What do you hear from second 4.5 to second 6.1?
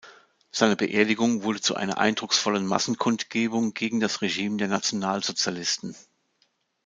der Nationalsozialisten.